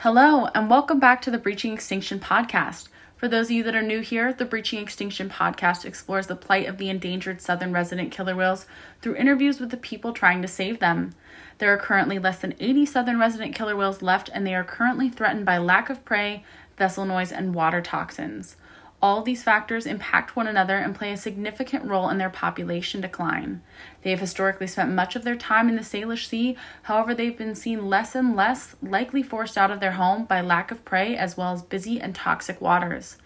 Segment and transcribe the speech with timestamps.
[0.00, 2.88] Hello, and welcome back to the Breaching Extinction podcast.
[3.14, 6.66] For those of you that are new here, the Breaching Extinction podcast explores the plight
[6.66, 8.66] of the endangered southern resident killer whales
[9.00, 11.14] through interviews with the people trying to save them.
[11.58, 15.08] There are currently less than 80 southern resident killer whales left, and they are currently
[15.10, 16.42] threatened by lack of prey,
[16.76, 18.56] vessel noise, and water toxins.
[19.02, 23.60] All these factors impact one another and play a significant role in their population decline.
[24.02, 27.56] They have historically spent much of their time in the Salish Sea, however, they've been
[27.56, 31.36] seen less and less, likely forced out of their home by lack of prey as
[31.36, 33.16] well as busy and toxic waters.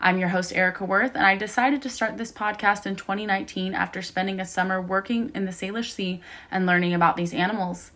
[0.00, 4.02] I'm your host, Erica Worth, and I decided to start this podcast in 2019 after
[4.02, 7.92] spending a summer working in the Salish Sea and learning about these animals.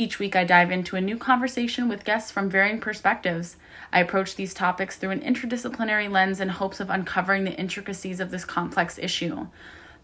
[0.00, 3.56] Each week, I dive into a new conversation with guests from varying perspectives.
[3.92, 8.30] I approach these topics through an interdisciplinary lens in hopes of uncovering the intricacies of
[8.30, 9.48] this complex issue.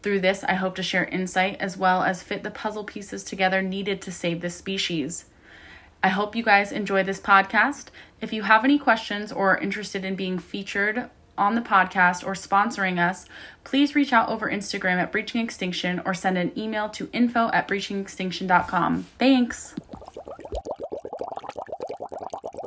[0.03, 3.62] Through this, I hope to share insight as well as fit the puzzle pieces together
[3.62, 5.27] needed to save this species.
[6.03, 7.86] I hope you guys enjoy this podcast.
[8.20, 11.08] If you have any questions or are interested in being featured
[11.39, 13.27] on the podcast or sponsoring us,
[13.64, 17.69] please reach out over Instagram at Breaching Extinction or send an email to info at
[17.69, 19.06] breachingextinction.com.
[19.19, 19.75] Thanks.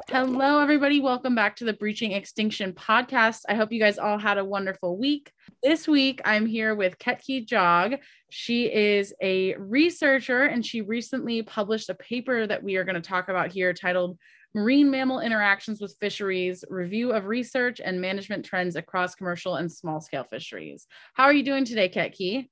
[0.09, 1.01] Hello, everybody.
[1.01, 3.41] Welcome back to the Breaching Extinction podcast.
[3.49, 5.33] I hope you guys all had a wonderful week.
[5.61, 7.95] This week, I'm here with Ketki Jog.
[8.29, 13.01] She is a researcher and she recently published a paper that we are going to
[13.01, 14.17] talk about here titled
[14.55, 19.99] Marine Mammal Interactions with Fisheries Review of Research and Management Trends Across Commercial and Small
[19.99, 20.87] Scale Fisheries.
[21.15, 22.47] How are you doing today, Ketki?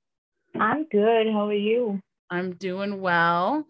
[0.60, 1.26] I'm good.
[1.32, 2.00] How are you?
[2.28, 3.64] I'm doing well.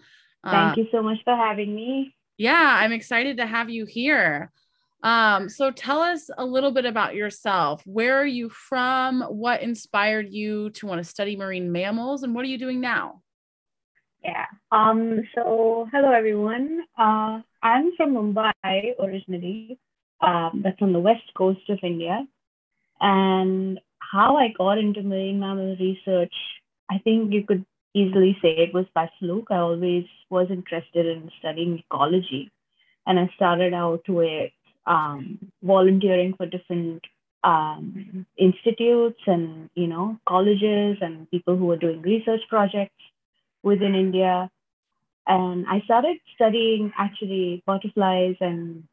[0.45, 2.16] Thank uh, you so much for having me.
[2.39, 4.51] Yeah, I'm excited to have you here.
[5.03, 7.83] Um, so tell us a little bit about yourself.
[7.87, 9.23] Where are you from?
[9.23, 12.23] What inspired you to want to study marine mammals?
[12.23, 13.23] And what are you doing now?
[14.25, 14.47] Yeah.
[14.73, 16.81] Um, so hello everyone.
[16.99, 18.53] Uh, I'm from Mumbai
[18.99, 19.79] originally.
[20.21, 22.27] Um, that's on the west coast of India.
[23.01, 26.35] And how I got into marine mammal research,
[26.91, 27.65] I think you could
[27.97, 29.49] easily say it was by fluke.
[29.51, 32.51] I always was interested in studying ecology.
[33.07, 34.53] And I started out with
[34.87, 37.03] um, volunteering for different
[37.43, 43.03] um, institutes and, you know, colleges and people who were doing research projects
[43.63, 44.51] within India.
[45.27, 48.85] And I started studying actually butterflies and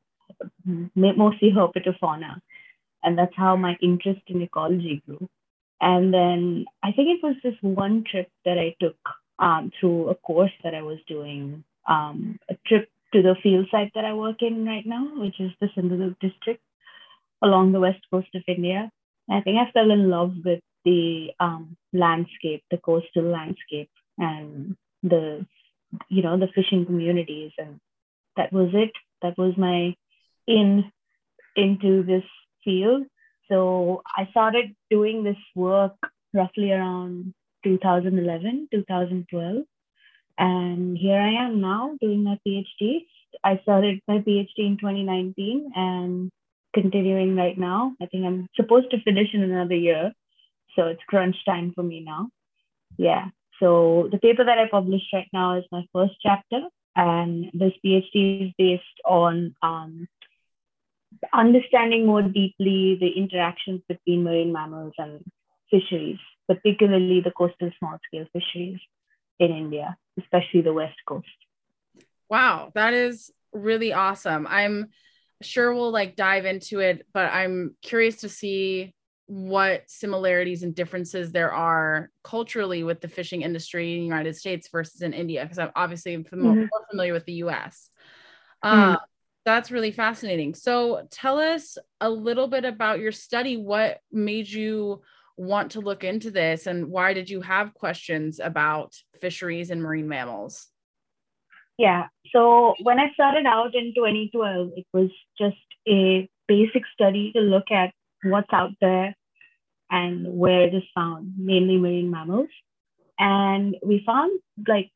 [0.95, 2.39] mostly herpetofauna.
[3.03, 5.27] And that's how my interest in ecology grew.
[5.81, 8.97] And then I think it was this one trip that I took
[9.39, 13.91] um, through a course that I was doing, um, a trip to the field site
[13.95, 16.61] that I work in right now, which is the Sindhudurg district
[17.41, 18.91] along the west coast of India.
[19.27, 24.75] And I think I fell in love with the um, landscape, the coastal landscape, and
[25.01, 25.45] the
[26.09, 27.79] you know the fishing communities, and
[28.37, 28.91] that was it.
[29.21, 29.95] That was my
[30.47, 30.91] in
[31.55, 32.23] into this
[32.63, 33.05] field
[33.53, 35.93] so I started doing this work
[36.33, 39.63] roughly around 2011, 2012.
[40.39, 43.05] And here I am now doing my PhD.
[43.43, 46.31] I started my PhD in 2019 and
[46.73, 47.93] continuing right now.
[48.01, 50.11] I think I'm supposed to finish in another year.
[50.75, 52.29] So it's crunch time for me now.
[52.97, 53.25] Yeah.
[53.59, 56.61] So the paper that I published right now is my first chapter.
[56.95, 60.07] And this PhD is based on um,
[61.33, 65.23] understanding more deeply the interactions between marine mammals and
[65.69, 68.79] fisheries, particularly the coastal small scale fisheries
[69.39, 71.27] in India, especially the West Coast.
[72.29, 74.47] Wow, that is really awesome.
[74.49, 74.89] I'm
[75.41, 78.93] sure we'll like dive into it, but I'm curious to see
[79.27, 84.67] what similarities and differences there are culturally with the fishing industry in the United States
[84.71, 86.41] versus in India, because I'm obviously mm-hmm.
[86.41, 87.89] more familiar with the US.
[88.63, 88.95] mm-hmm.
[89.45, 90.53] That's really fascinating.
[90.53, 93.57] So tell us a little bit about your study.
[93.57, 95.01] What made you
[95.35, 100.07] want to look into this and why did you have questions about fisheries and marine
[100.07, 100.67] mammals?
[101.77, 102.07] Yeah.
[102.31, 105.57] So when I started out in 2012, it was just
[105.87, 107.91] a basic study to look at
[108.23, 109.15] what's out there
[109.89, 112.49] and where it is found, mainly marine mammals.
[113.19, 114.91] And we found like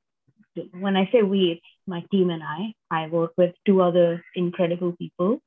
[0.72, 2.74] when I say we, it's my team and I.
[2.92, 5.40] I work with two other incredible people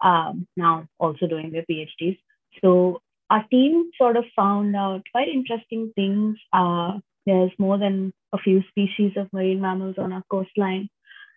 [0.00, 2.18] um, now also doing their PhDs.
[2.62, 6.36] So our team sort of found out quite interesting things.
[6.52, 10.88] Uh, there's more than a few species of marine mammals on our coastline,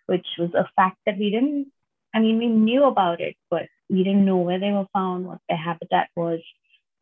[0.06, 1.68] which was a fact that we didn't,
[2.14, 5.38] I mean, we knew about it, but we didn't know where they were found, what
[5.48, 6.40] their habitat was.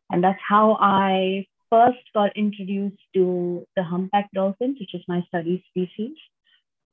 [0.09, 5.63] And that's how I first got introduced to the humpback dolphins, which is my study
[5.69, 6.17] species.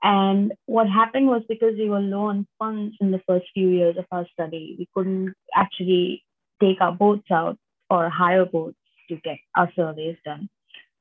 [0.02, 3.96] And what happened was because we were low on funds in the first few years
[3.98, 6.24] of our study, we couldn't actually
[6.60, 7.58] take our boats out
[7.90, 10.48] or hire boats to get our surveys done.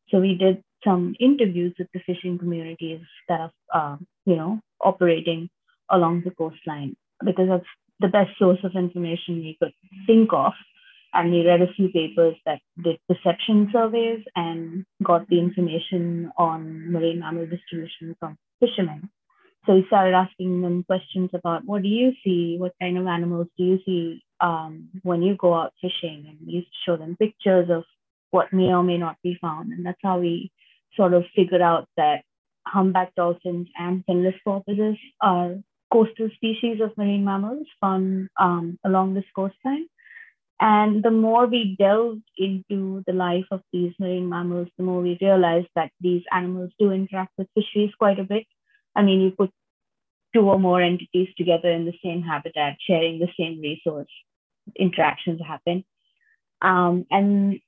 [0.10, 5.50] So we did some interviews with the fishing communities that are, uh, you know, operating
[5.90, 7.66] along the coastline because that's
[8.00, 9.74] the best source of information we could
[10.08, 10.54] think of.
[11.14, 16.92] And we read a few papers that did perception surveys and got the information on
[16.92, 19.10] marine mammal distribution from fishermen.
[19.66, 22.58] So we started asking them questions about what do you see?
[22.58, 26.26] What kind of animals do you see um, when you go out fishing?
[26.28, 27.84] And we used to show them pictures of
[28.32, 29.74] what may or may not be found.
[29.74, 30.52] And that's how we
[30.96, 32.24] sort of figured out that
[32.66, 35.56] humpback dolphins and finless porpoises are
[35.92, 39.88] coastal species of marine mammals found um, along this coastline.
[40.60, 45.18] And the more we delved into the life of these marine mammals, the more we
[45.22, 48.46] realized that these animals do interact with fisheries quite a bit.
[48.94, 49.52] I mean, you put
[50.34, 54.10] two or more entities together in the same habitat, sharing the same resource,
[54.76, 55.86] interactions happen.
[56.62, 57.60] Um, and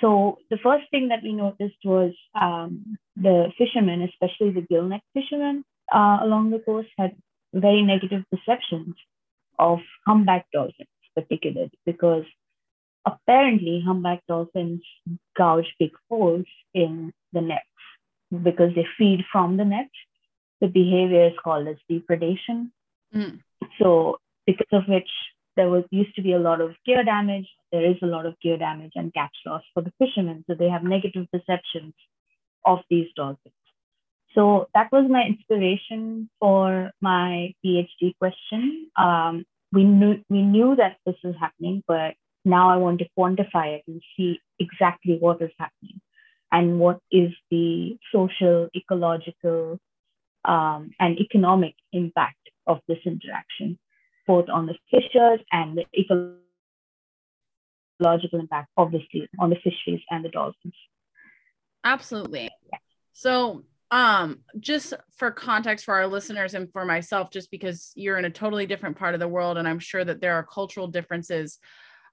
[0.00, 5.64] so the first thing that we noticed was um, the fishermen, especially the gillnet fishermen
[5.92, 7.16] uh, along the coast, had
[7.52, 8.94] very negative perceptions
[9.58, 10.88] of humpback dolphins
[11.20, 12.24] particularly because
[13.06, 14.82] apparently humpback dolphins
[15.36, 17.64] gouge big holes in the nets
[18.42, 19.90] because they feed from the nets.
[20.60, 22.72] The behavior is called as depredation.
[23.14, 23.40] Mm.
[23.80, 25.08] So because of which
[25.56, 28.38] there was used to be a lot of gear damage, there is a lot of
[28.40, 30.44] gear damage and catch loss for the fishermen.
[30.46, 31.94] So they have negative perceptions
[32.64, 33.54] of these dolphins.
[34.34, 38.90] So that was my inspiration for my PhD question.
[38.96, 43.76] Um, we knew we knew that this is happening, but now I want to quantify
[43.76, 46.00] it and see exactly what is happening
[46.50, 49.78] and what is the social, ecological,
[50.44, 53.78] um, and economic impact of this interaction,
[54.26, 55.84] both on the fishers and the
[58.00, 60.74] ecological impact, obviously, on the fisheries and the dolphins.
[61.84, 62.50] Absolutely.
[62.72, 62.78] Yeah.
[63.12, 68.26] So um just for context for our listeners and for myself just because you're in
[68.26, 71.58] a totally different part of the world and i'm sure that there are cultural differences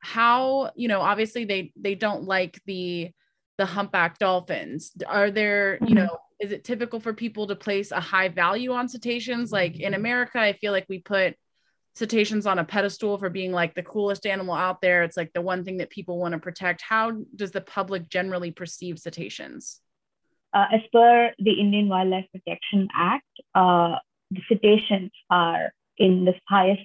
[0.05, 3.09] how you know obviously they they don't like the
[3.57, 4.91] the humpback dolphins.
[5.07, 5.95] Are there you mm-hmm.
[5.95, 9.51] know is it typical for people to place a high value on cetaceans?
[9.51, 11.35] Like in america i feel like we put
[11.95, 15.03] cetaceans on a pedestal for being like the coolest animal out there.
[15.03, 16.81] It's like the one thing that people want to protect.
[16.81, 19.79] How does the public generally perceive cetaceans
[20.55, 23.97] uh, as per the Indian Wildlife Protection Act, uh,
[24.31, 26.81] the cetaceans are in the highest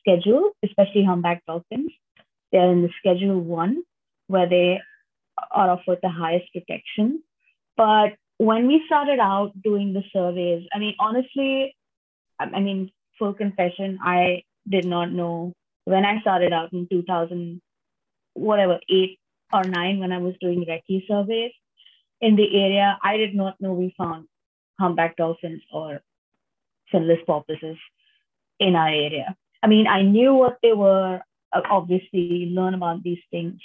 [0.00, 1.90] schedule, especially humpback dolphins.
[2.52, 3.82] They're in the Schedule 1,
[4.28, 4.78] where they
[5.50, 7.22] are offered the highest protection.
[7.76, 11.74] But when we started out doing the surveys, I mean, honestly,
[12.38, 15.52] I mean, full confession, I did not know
[15.84, 17.60] when I started out in 2000,
[18.34, 19.18] whatever, eight
[19.52, 21.52] or nine, when I was doing recce surveys
[22.22, 24.28] in the area, I did not know we found
[24.78, 26.00] humpback dolphins or
[26.92, 27.76] finless porpoises
[28.60, 29.36] in our area.
[29.62, 31.20] I mean, I knew what they were,
[31.52, 33.60] uh, obviously, learn about these things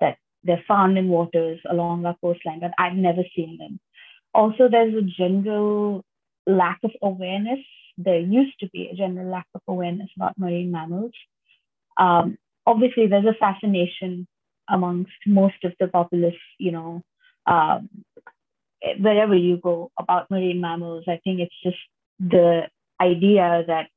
[0.00, 3.80] that they're found in waters along our coastline, but I've never seen them.
[4.34, 6.04] Also, there's a general
[6.46, 7.60] lack of awareness.
[7.96, 11.12] There used to be a general lack of awareness about marine mammals.
[11.96, 14.26] Um, obviously, there's a fascination
[14.68, 17.02] amongst most of the populace, you know,
[17.46, 17.88] um,
[18.98, 21.04] wherever you go about marine mammals.
[21.08, 21.78] I think it's just
[22.18, 22.62] the
[23.00, 23.88] idea that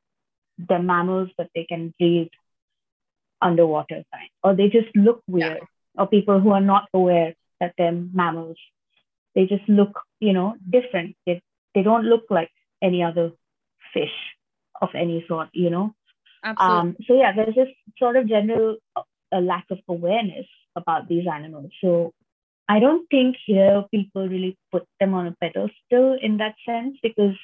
[0.57, 2.29] the mammals that they can breathe
[3.41, 6.01] underwater, fine, or they just look weird, yeah.
[6.01, 8.57] or people who are not aware that they're mammals,
[9.33, 11.15] they just look, you know, different.
[11.25, 11.41] They
[11.73, 13.31] they don't look like any other
[13.93, 14.15] fish
[14.81, 15.93] of any sort, you know.
[16.43, 16.77] Absolutely.
[16.77, 19.01] Um, so yeah, there's this sort of general uh,
[19.33, 21.71] a lack of awareness about these animals.
[21.81, 22.13] So
[22.67, 27.35] I don't think here people really put them on a pedestal in that sense because,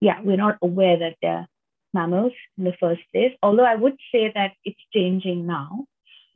[0.00, 1.46] yeah, we're not aware that they're
[1.94, 3.32] mammals in the first place.
[3.42, 5.84] Although I would say that it's changing now.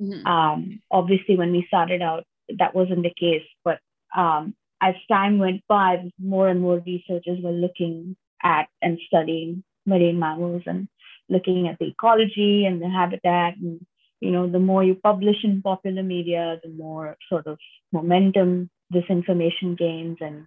[0.00, 0.26] Mm-hmm.
[0.26, 2.24] Um, obviously, when we started out,
[2.58, 3.46] that wasn't the case.
[3.64, 3.80] But
[4.16, 10.18] um, as time went by, more and more researchers were looking at and studying marine
[10.18, 10.86] mammals and
[11.28, 13.56] looking at the ecology and the habitat.
[13.56, 13.84] And,
[14.20, 17.58] you know, the more you publish in popular media, the more sort of
[17.92, 20.18] momentum this information gains.
[20.20, 20.46] And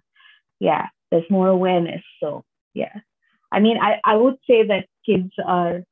[0.58, 2.02] yeah, there's more awareness.
[2.20, 3.00] So, yeah.
[3.52, 5.82] I mean, I, I would say that kids are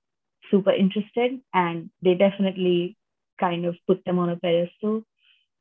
[0.51, 2.97] super interested and they definitely
[3.41, 5.03] kind of put them on a pedestal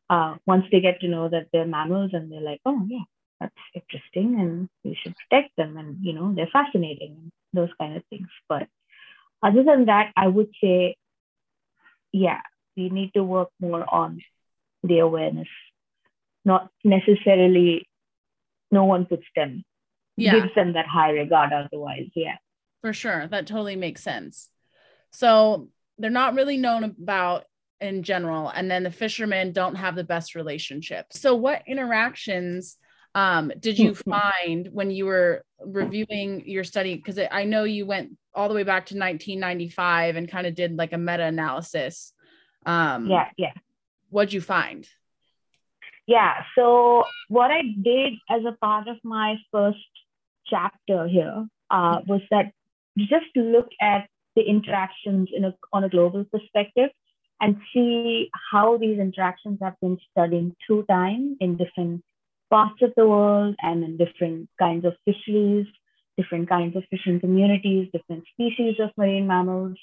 [0.09, 3.03] uh, once they get to know that they're mammals and they're like, oh, yeah,
[3.39, 7.97] that's interesting and we should protect them and, you know, they're fascinating and those kind
[7.97, 8.27] of things.
[8.47, 8.67] But
[9.43, 10.95] other than that, I would say,
[12.17, 12.41] yeah,
[12.75, 14.21] we need to work more on
[14.83, 15.47] the awareness,
[16.45, 17.87] not necessarily
[18.71, 19.63] no one puts them,
[20.15, 20.33] yeah.
[20.33, 22.09] gives them that high regard otherwise.
[22.15, 22.37] Yeah.
[22.81, 23.27] For sure.
[23.27, 24.49] That totally makes sense.
[25.11, 27.45] So they're not really known about
[27.79, 32.75] in general and then the fishermen don't have the best relationship so what interactions
[33.15, 38.17] um, did you find when you were reviewing your study because i know you went
[38.33, 42.13] all the way back to 1995 and kind of did like a meta-analysis.
[42.65, 43.53] Um, yeah yeah.
[44.09, 44.87] what'd you find?
[46.05, 49.79] Yeah so what i did as a part of my first
[50.45, 52.51] chapter here uh, was that
[52.97, 56.89] just look at the interactions in a, on a global perspective
[57.41, 62.03] and see how these interactions have been studied through time in different
[62.49, 65.67] parts of the world and in different kinds of fisheries,
[66.17, 69.77] different kinds of fishing communities, different species of marine mammals.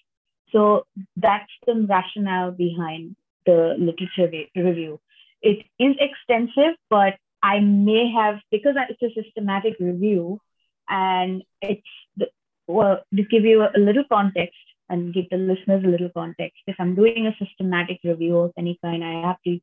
[0.51, 3.17] So that's the rationale behind
[3.47, 5.01] the literature review.
[5.43, 10.41] It is extensive, but I may have, because it's a systematic review
[10.89, 11.83] and it's,
[12.17, 12.27] the,
[12.67, 14.57] well, to give you a little context,
[14.91, 16.59] and give the listeners a little context.
[16.67, 19.59] If I'm doing a systematic review of any kind, I have to,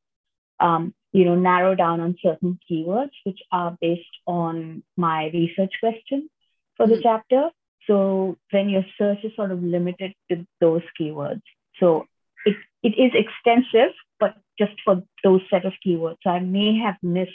[0.59, 6.29] um, you know, narrow down on certain keywords which are based on my research question
[6.77, 7.03] for the mm-hmm.
[7.03, 7.49] chapter.
[7.87, 11.41] So then your search is sort of limited to those keywords.
[11.79, 12.05] So
[12.45, 16.17] it, it is extensive, but just for those set of keywords.
[16.23, 17.31] So I may have missed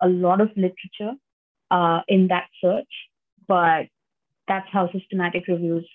[0.00, 1.14] a lot of literature
[1.70, 2.92] uh, in that search,
[3.48, 3.86] but
[4.48, 5.88] that's how systematic reviews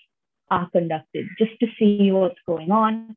[0.50, 3.16] are conducted just to see what's going on.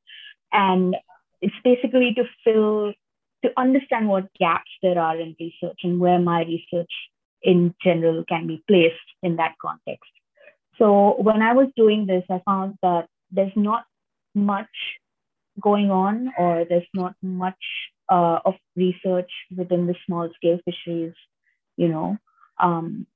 [0.52, 0.96] And
[1.42, 2.94] it's basically to fill,
[3.44, 6.92] to understand what gaps there are in research and where my research
[7.42, 10.12] in general can be placed in that context.
[10.78, 13.86] So when I was doing this, I found that there's not
[14.36, 14.68] much
[15.62, 17.62] going on or there's not much
[18.10, 21.14] uh, of research within the small scale fisheries,
[21.78, 22.18] you know,
[22.60, 23.08] um,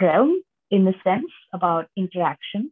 [0.00, 2.70] realm in the sense about interactions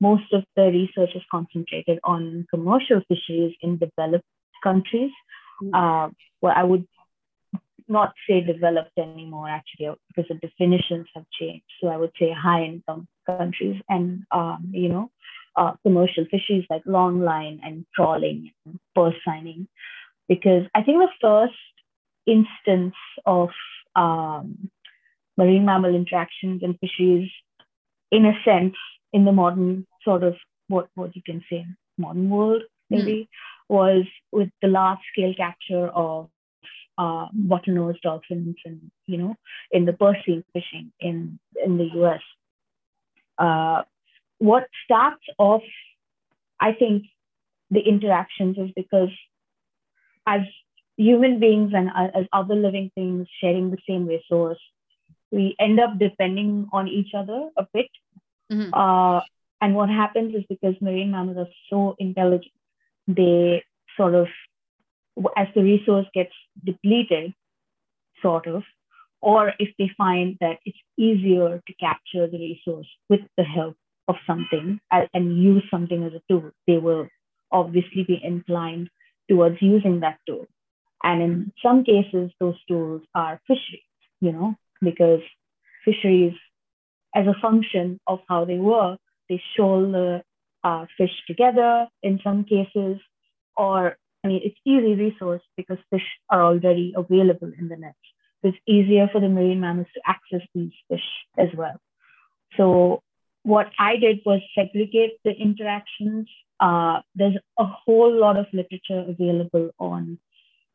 [0.00, 4.24] most of the research is concentrated on commercial fisheries in developed
[4.62, 5.10] countries.
[5.62, 5.70] Mm.
[5.74, 6.10] Uh,
[6.40, 6.86] well, I would
[7.88, 11.64] not say developed anymore, actually, because the definitions have changed.
[11.80, 15.10] So I would say high income countries and, um, you know,
[15.54, 19.68] uh, commercial fisheries like longline and trawling and purse seining.
[20.28, 21.54] Because I think the first
[22.26, 23.50] instance of
[23.94, 24.70] um,
[25.36, 27.30] marine mammal interactions and fisheries,
[28.10, 28.74] in a sense,
[29.12, 30.34] in the modern sort of
[30.68, 31.64] what what you can say
[31.96, 33.28] modern world maybe mm.
[33.68, 36.28] Was with the large scale capture of
[36.98, 39.34] uh, bottlenose dolphins and you know
[39.70, 42.20] in the purse seine fishing in in the U.S.
[43.38, 43.82] Uh,
[44.38, 45.62] what starts off,
[46.60, 47.04] I think,
[47.70, 49.10] the interactions is because
[50.26, 50.42] as
[50.96, 54.58] human beings and as other living things sharing the same resource,
[55.30, 57.90] we end up depending on each other a bit
[58.52, 58.72] Mm-hmm.
[58.72, 59.20] Uh,
[59.60, 62.52] and what happens is because marine mammals are so intelligent,
[63.06, 63.64] they
[63.96, 64.28] sort of,
[65.36, 66.32] as the resource gets
[66.64, 67.32] depleted,
[68.22, 68.62] sort of,
[69.20, 73.76] or if they find that it's easier to capture the resource with the help
[74.08, 77.08] of something and use something as a tool, they will
[77.50, 78.88] obviously be inclined
[79.28, 80.46] towards using that tool.
[81.02, 83.82] And in some cases, those tools are fisheries,
[84.20, 85.20] you know, because
[85.84, 86.34] fisheries
[87.14, 89.00] as a function of how they work.
[89.28, 90.22] They shoal the
[90.66, 92.96] uh, fish together in some cases,
[93.56, 98.06] or I mean, it's easy resource because fish are already available in the nets.
[98.40, 101.08] So it's easier for the marine mammals to access these fish
[101.38, 101.78] as well.
[102.56, 103.02] So
[103.42, 106.28] what I did was segregate the interactions.
[106.58, 110.18] Uh, there's a whole lot of literature available on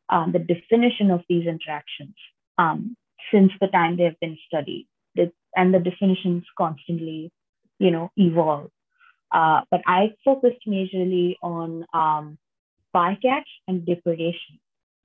[0.08, 2.16] um, the definition of these interactions
[2.58, 2.96] um,
[3.30, 4.86] since the time they have been studied
[5.56, 7.30] and the definitions constantly,
[7.78, 8.70] you know, evolve.
[9.32, 12.38] Uh, but I focused majorly on um,
[12.94, 14.60] bycatch and depredation.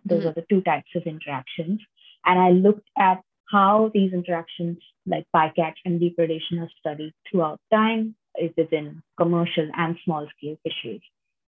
[0.06, 0.30] Those mm-hmm.
[0.30, 1.80] are the two types of interactions.
[2.26, 8.16] And I looked at how these interactions, like bycatch and depredation, are studied throughout time
[8.58, 11.02] within commercial and small scale fisheries.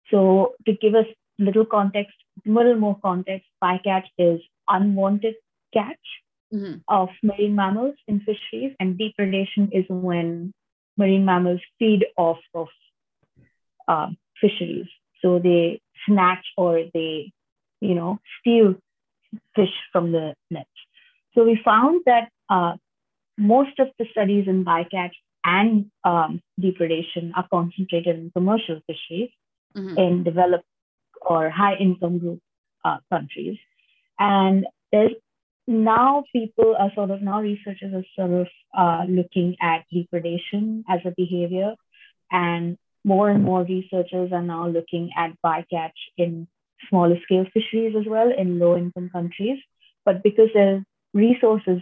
[0.09, 1.05] So, to give us
[1.37, 2.13] little context,
[2.45, 5.35] a little more context, bycatch is unwanted
[5.73, 5.97] catch
[6.53, 6.77] mm-hmm.
[6.87, 10.53] of marine mammals in fisheries, and depredation is when
[10.97, 12.67] marine mammals feed off of
[13.87, 14.87] uh, fisheries.
[15.21, 17.31] So they snatch or they,
[17.79, 18.75] you know, steal
[19.55, 20.69] fish from the nets.
[21.33, 22.73] So we found that uh,
[23.37, 29.29] most of the studies in bycatch and um, depredation are concentrated in commercial fisheries
[29.75, 29.97] mm-hmm.
[29.97, 30.65] in developed
[31.21, 32.39] or high income group
[32.83, 33.57] uh, countries.
[34.19, 35.13] And there's
[35.71, 38.47] now people are sort of now researchers are sort of
[38.77, 41.73] uh, looking at depredation as a behavior
[42.31, 46.47] and more and more researchers are now looking at bycatch in
[46.89, 49.57] smaller scale fisheries as well in low income countries.
[50.05, 51.81] But because the resources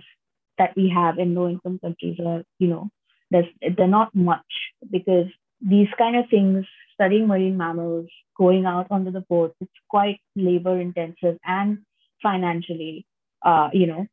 [0.58, 2.90] that we have in low income countries are you know
[3.32, 3.46] there's
[3.78, 4.52] they're not much
[4.92, 5.28] because
[5.62, 10.80] these kind of things studying marine mammals going out onto the boat it's quite labor
[10.80, 11.80] intensive and
[12.22, 13.06] financially
[13.44, 14.08] uh, you know,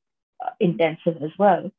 [0.44, 1.70] uh, intensive as well.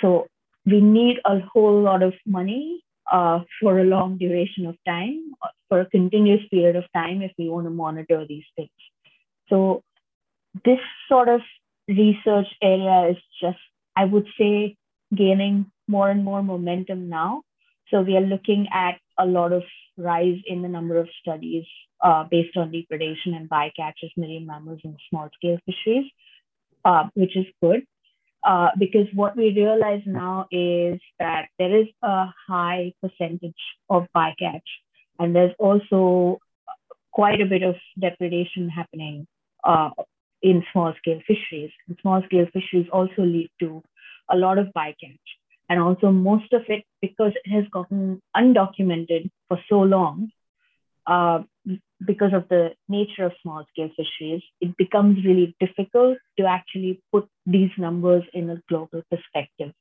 [0.00, 0.26] So
[0.66, 5.48] we need a whole lot of money uh, for a long duration of time, uh,
[5.68, 8.70] for a continuous period of time, if we want to monitor these things.
[9.48, 9.82] So
[10.64, 11.40] this sort of
[11.88, 13.58] research area is just,
[13.96, 14.76] I would say,
[15.14, 17.42] gaining more and more momentum now.
[17.90, 19.62] So we are looking at a lot of
[19.98, 21.64] rise in the number of studies
[22.02, 26.10] uh, based on depredation and bycatch of marine mammals in small scale fisheries
[26.84, 27.82] uh, which is good.
[28.44, 33.54] Uh, because what we realize now is that there is a high percentage
[33.88, 34.68] of bycatch,
[35.18, 36.38] and there's also
[37.10, 39.26] quite a bit of depredation happening
[39.62, 39.88] uh,
[40.42, 41.70] in small scale fisheries.
[41.88, 43.82] And small scale fisheries also lead to
[44.28, 45.26] a lot of bycatch.
[45.70, 50.30] And also, most of it, because it has gotten undocumented for so long,
[51.06, 51.38] uh,
[52.06, 57.28] because of the nature of small scale fisheries, it becomes really difficult to actually put
[57.46, 59.72] these numbers in a global perspective.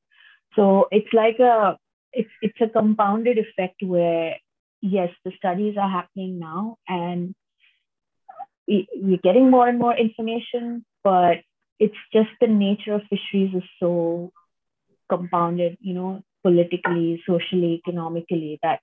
[0.55, 1.77] So it's like a
[2.11, 4.35] it's it's a compounded effect where
[4.81, 7.33] yes, the studies are happening now and
[8.67, 11.37] we, we're getting more and more information, but
[11.79, 14.31] it's just the nature of fisheries is so
[15.09, 18.79] compounded, you know, politically, socially, economically, that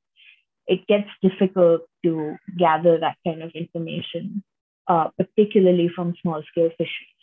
[0.71, 4.45] it gets difficult to gather that kind of information,
[4.87, 7.21] uh, particularly from small scale fisheries.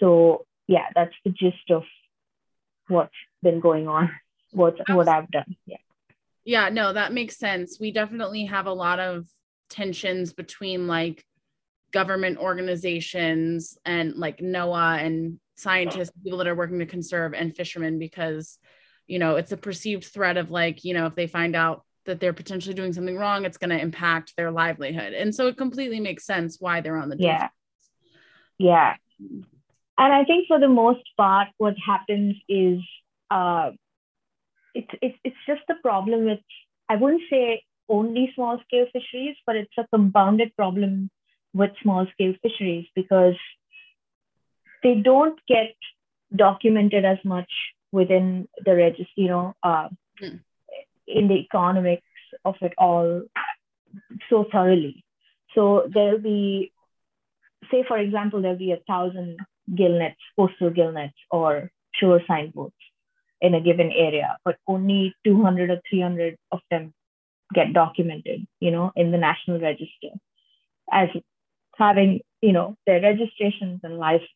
[0.00, 1.82] So yeah, that's the gist of
[2.88, 4.10] what's been going on,
[4.52, 5.54] what what I've done.
[5.66, 5.76] Yeah.
[6.44, 7.78] Yeah, no, that makes sense.
[7.78, 9.26] We definitely have a lot of
[9.68, 11.22] tensions between like
[11.92, 17.98] government organizations and like NOAA and scientists, people that are working to conserve and fishermen
[17.98, 18.58] because
[19.06, 22.20] you know it's a perceived threat of like you know if they find out that
[22.20, 25.12] they're potentially doing something wrong, it's going to impact their livelihood.
[25.12, 27.48] And so it completely makes sense why they're on the yeah.
[28.58, 28.94] Yeah.
[29.20, 32.80] And I think for the most part, what happens is
[33.30, 33.70] uh,
[34.74, 36.40] it's, it's, it's just the problem with,
[36.88, 41.10] I wouldn't say only small scale fisheries, but it's a compounded problem
[41.52, 43.36] with small scale fisheries because
[44.82, 45.74] they don't get
[46.34, 47.50] documented as much
[47.92, 49.88] within the register, you know, uh,
[50.22, 50.40] mm
[51.08, 52.02] in the economics
[52.44, 53.22] of it all
[54.28, 55.04] so thoroughly.
[55.54, 56.72] So there'll be,
[57.70, 59.38] say, for example, there'll be a thousand
[59.74, 62.74] gillnets, coastal gillnets, or shore signboards
[63.40, 66.92] in a given area, but only 200 or 300 of them
[67.54, 70.10] get documented, you know, in the National Register
[70.90, 71.08] as
[71.76, 74.28] having, you know, their registrations and licenses.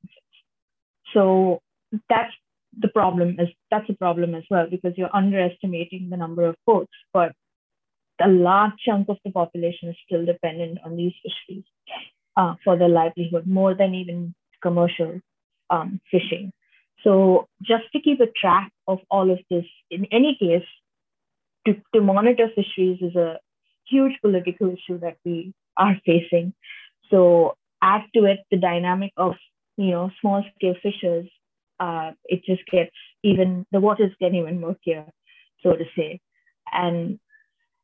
[1.13, 1.61] So
[2.09, 2.33] that's
[2.79, 6.93] the problem is that's a problem as well because you're underestimating the number of boats,
[7.13, 7.33] but
[8.21, 11.65] a large chunk of the population is still dependent on these fisheries
[12.37, 15.21] uh, for their livelihood, more than even commercial
[15.71, 16.53] um, fishing.
[17.05, 20.67] So just to keep a track of all of this, in any case,
[21.67, 23.39] to, to monitor fisheries is a
[23.89, 26.55] huge political issue that we are facing.
[27.11, 29.35] So add to it the dynamic of
[29.77, 31.29] you know small scale fishers
[31.83, 35.07] uh, it just gets even the waters get even murkier,
[35.63, 36.21] so to say.
[36.73, 37.19] And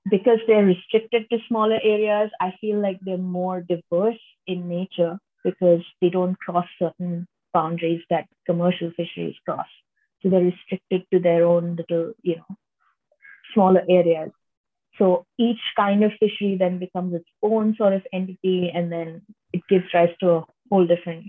[0.09, 5.83] because they're restricted to smaller areas, I feel like they're more diverse in nature because
[6.01, 9.67] they don't cross certain boundaries that commercial fisheries cross.
[10.23, 12.57] So they're restricted to their own little, you know,
[13.55, 14.31] smaller areas.
[14.99, 19.63] So each kind of fishery then becomes its own sort of entity, and then it
[19.69, 21.27] gives rise to a whole different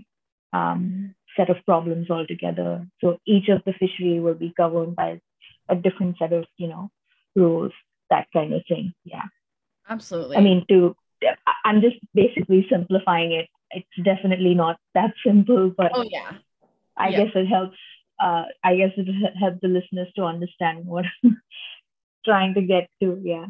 [0.52, 2.86] um, set of problems altogether.
[3.00, 5.20] So each of the fishery will be governed by
[5.68, 6.90] a different set of, you know,
[7.36, 7.72] rules,
[8.10, 8.92] that kind of thing.
[9.04, 9.24] Yeah.
[9.88, 10.36] Absolutely.
[10.36, 10.94] I mean, to
[11.64, 13.48] I'm just basically simplifying it.
[13.70, 16.32] It's definitely not that simple, but oh yeah,
[16.96, 17.24] I yeah.
[17.24, 17.76] guess it helps.
[18.18, 21.40] Uh, I guess it helps the listeners to understand what I'm
[22.24, 23.20] trying to get to.
[23.22, 23.46] Yeah.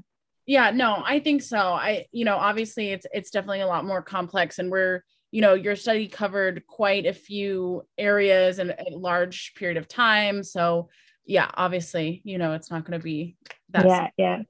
[0.46, 0.70] Yeah.
[0.70, 1.58] No, I think so.
[1.58, 5.54] I, you know, obviously it's it's definitely a lot more complex, and we're, you know,
[5.54, 10.42] your study covered quite a few areas in a large period of time.
[10.42, 10.88] So
[11.24, 13.36] yeah, obviously, you know, it's not going to be
[13.70, 13.86] that.
[13.86, 13.96] Yeah.
[13.96, 14.12] Simple.
[14.18, 14.42] Yeah.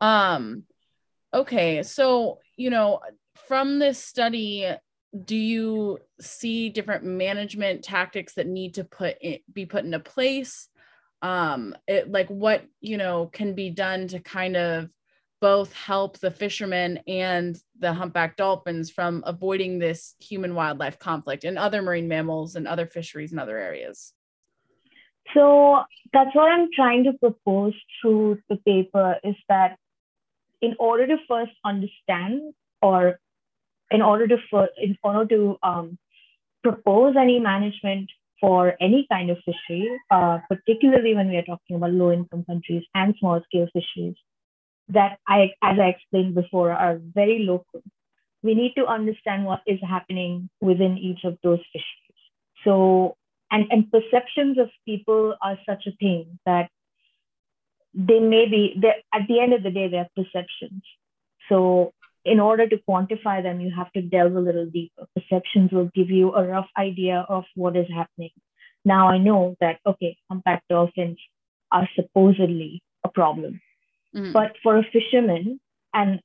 [0.00, 0.64] Um.
[1.32, 1.82] Okay.
[1.82, 3.00] So you know,
[3.48, 4.70] from this study,
[5.24, 10.68] do you see different management tactics that need to put in, be put into place
[11.22, 14.88] um it like what you know can be done to kind of
[15.40, 21.58] both help the fishermen and the humpback dolphins from avoiding this human wildlife conflict and
[21.58, 24.12] other marine mammals and other fisheries in other areas.
[25.34, 29.76] So that's what i'm trying to propose through the paper is that
[30.60, 33.18] in order to first understand or
[33.90, 34.38] in order to
[34.78, 35.98] in order to um,
[36.62, 41.92] propose any management for any kind of fishery, uh, particularly when we are talking about
[41.92, 44.16] low income countries and small scale fisheries,
[44.92, 47.82] that I, as I explained before, are very local.
[48.42, 52.22] We need to understand what is happening within each of those fisheries.
[52.64, 53.16] So,
[53.50, 56.70] and, and perceptions of people are such a thing that
[57.92, 58.80] they may be,
[59.12, 60.82] at the end of the day, they're perceptions.
[61.48, 61.92] So
[62.24, 65.06] in order to quantify them, you have to delve a little deeper.
[65.14, 68.30] Perceptions will give you a rough idea of what is happening.
[68.84, 71.18] Now I know that, okay, humpback dolphins
[71.72, 73.60] are supposedly a problem.
[74.14, 74.32] Mm-hmm.
[74.32, 75.60] But for a fisherman,
[75.94, 76.20] and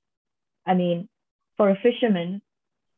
[0.65, 1.07] I mean,
[1.57, 2.41] for a fisherman,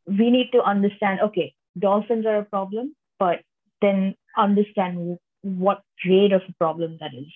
[0.05, 3.41] we need to understand, okay, dolphins are a problem, but
[3.81, 7.27] then understand what grade of a problem that is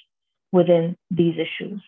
[0.51, 1.81] within these issues.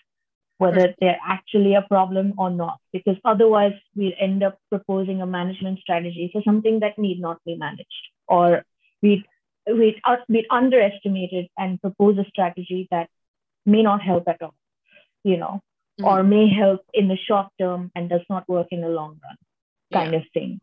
[0.60, 5.80] Whether they're actually a problem or not, because otherwise we'll end up proposing a management
[5.80, 7.90] strategy for something that need not be managed,
[8.28, 8.64] or
[9.02, 9.26] we'd,
[9.68, 13.10] we'd, uh, we'd underestimate it and propose a strategy that
[13.66, 14.54] may not help at all,
[15.24, 15.62] you know,
[16.00, 16.06] mm-hmm.
[16.06, 19.38] or may help in the short term and does not work in the long run,
[19.92, 20.20] kind yeah.
[20.20, 20.60] of thing.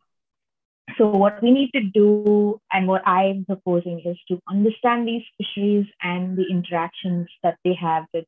[0.99, 5.87] So, what we need to do, and what I'm proposing, is to understand these fisheries
[6.03, 8.25] and the interactions that they have with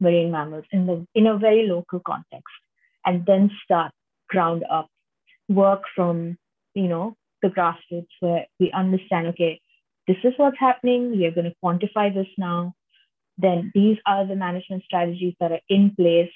[0.00, 2.54] marine mammals in the in a very local context
[3.04, 3.92] and then start
[4.28, 4.88] ground up
[5.48, 6.36] work from
[6.74, 9.60] you know the grassroots where we understand okay
[10.06, 12.74] this is what's happening we are going to quantify this now
[13.38, 16.32] then these are the management strategies that are in place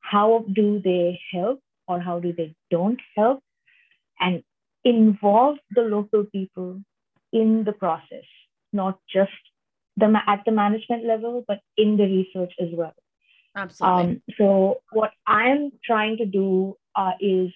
[0.00, 3.42] how do they help or how do they don't help
[4.18, 4.42] and
[4.84, 6.80] involve the local people
[7.32, 8.24] in the process
[8.72, 9.32] not just
[9.96, 12.94] the at the management level, but in the research as well.
[13.56, 14.02] Absolutely.
[14.02, 17.50] Um, so what I'm trying to do uh, is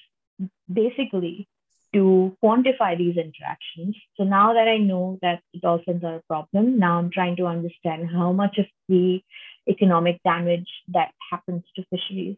[0.73, 1.49] basically
[1.95, 3.97] to quantify these interactions.
[4.17, 8.11] So now that I know that dolphins are a problem, now I'm trying to understand
[8.11, 9.21] how much of the
[9.69, 12.37] economic damage that happens to fisheries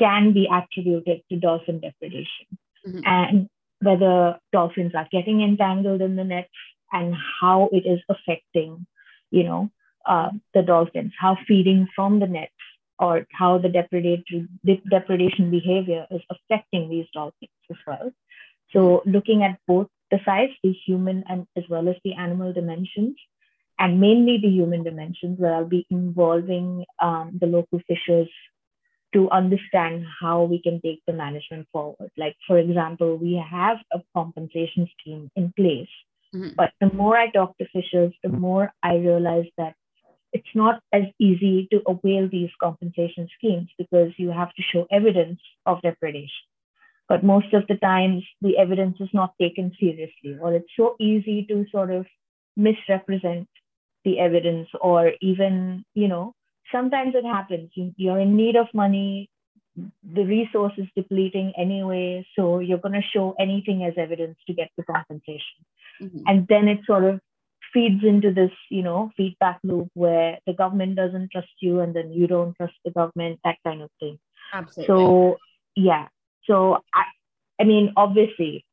[0.00, 2.46] can be attributed to dolphin depredation
[2.86, 3.00] mm-hmm.
[3.04, 3.48] and
[3.80, 6.48] whether dolphins are getting entangled in the nets
[6.92, 8.86] and how it is affecting
[9.32, 9.70] you know,
[10.06, 12.52] uh, the dolphins, how feeding from the nets
[12.98, 14.46] or how the depredatory
[14.88, 18.12] depredation behavior is affecting these dolphins as well.
[18.72, 23.16] So looking at both the size, the human and as well as the animal dimensions,
[23.78, 28.28] and mainly the human dimensions, where I'll be involving um, the local fishers
[29.14, 32.10] to understand how we can take the management forward.
[32.16, 35.88] Like, for example, we have a compensation scheme in place
[36.34, 36.54] Mm-hmm.
[36.56, 39.74] But the more I talk to fishers, the more I realize that
[40.32, 45.40] it's not as easy to avail these compensation schemes because you have to show evidence
[45.66, 46.48] of depredation.
[47.12, 51.44] But most of the times, the evidence is not taken seriously, or it's so easy
[51.50, 52.06] to sort of
[52.56, 53.48] misrepresent
[54.06, 56.32] the evidence, or even, you know,
[56.74, 57.68] sometimes it happens.
[57.74, 59.28] You're in need of money,
[59.76, 64.70] the resource is depleting anyway, so you're going to show anything as evidence to get
[64.78, 65.60] the compensation.
[66.00, 66.22] Mm-hmm.
[66.26, 67.20] And then it sort of
[67.74, 72.10] feeds into this, you know, feedback loop where the government doesn't trust you and then
[72.10, 74.18] you don't trust the government, that kind of thing.
[74.54, 74.86] Absolutely.
[74.86, 75.36] So,
[75.76, 76.08] yeah.
[76.46, 77.04] So, I,
[77.60, 78.64] I mean, obviously,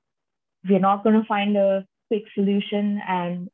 [0.68, 3.02] we're not going to find a quick solution.
[3.08, 3.50] And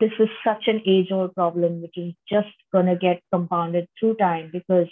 [0.00, 4.16] this is such an age old problem, which is just going to get compounded through
[4.16, 4.88] time because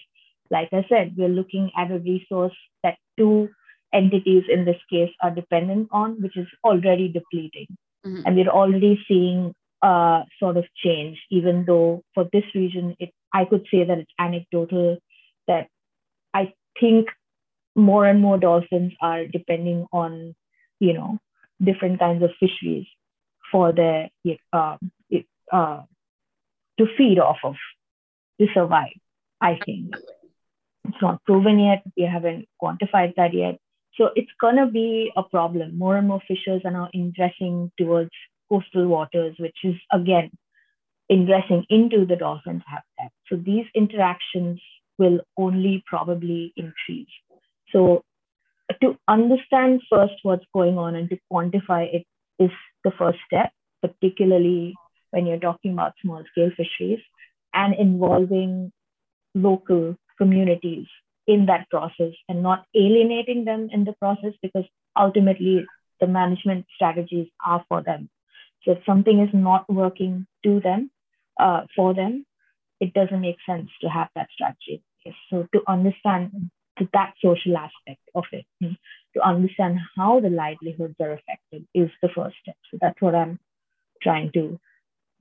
[0.52, 2.54] like I said, we're looking at a resource
[2.85, 3.48] that two
[3.92, 7.66] entities in this case are dependent on, which is already depleting.
[8.06, 8.22] Mm-hmm.
[8.26, 13.46] And we're already seeing a sort of change, even though for this region, it I
[13.46, 14.98] could say that it's anecdotal,
[15.48, 15.68] that
[16.35, 17.08] I think
[17.74, 20.35] more and more dolphins are depending on,
[20.80, 21.18] you know,
[21.62, 22.87] different kinds of fisheries
[23.50, 24.08] for their
[24.52, 24.78] um,
[25.52, 25.82] uh,
[26.78, 27.56] to feed off of
[28.40, 28.98] to survive.
[29.40, 29.94] I think
[30.88, 31.82] it's not proven yet.
[31.96, 33.58] We haven't quantified that yet.
[33.96, 35.76] So it's gonna be a problem.
[35.76, 38.11] More and more fishers are now ingressing towards
[38.48, 40.30] coastal waters, which is again
[41.11, 43.12] ingressing into the dolphin's habitat.
[43.28, 44.61] So these interactions
[44.98, 47.08] will only probably increase.
[47.72, 48.04] So
[48.80, 52.04] to understand first what's going on and to quantify it
[52.38, 52.50] is
[52.85, 54.74] the first step, particularly
[55.11, 57.00] when you're talking about small scale fisheries
[57.52, 58.72] and involving
[59.35, 60.87] local communities
[61.26, 64.64] in that process and not alienating them in the process because
[64.96, 65.64] ultimately
[66.00, 68.08] the management strategies are for them.
[68.64, 70.90] So if something is not working to them,
[71.38, 72.26] uh, for them,
[72.80, 74.82] it doesn't make sense to have that strategy.
[75.30, 76.50] So to understand
[76.92, 78.72] that social aspect of it, hmm,
[79.14, 82.56] to understand how the livelihoods are affected is the first step.
[82.70, 83.38] So that's what I'm
[84.02, 84.58] trying to